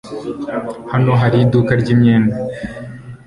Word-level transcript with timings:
Hano 0.43 0.81
hano 0.91 1.11
hari 1.21 1.37
iduka 1.45 1.71
ryimyenda? 1.81 2.35